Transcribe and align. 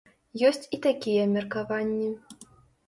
Ёсць 0.49 0.65
і 0.77 0.79
такія 0.87 1.29
меркаванні. 1.37 2.11